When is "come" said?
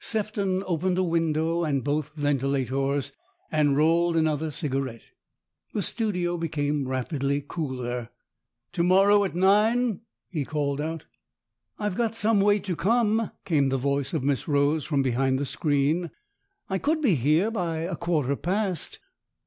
12.76-13.30